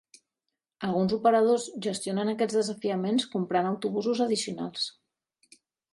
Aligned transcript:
Alguns 0.87 1.13
operadors 1.17 1.67
gestionen 1.87 2.33
aquests 2.33 2.57
desafiaments 2.61 3.27
comprant 3.35 3.69
autobusos 3.73 4.23
addicionals. 4.29 4.91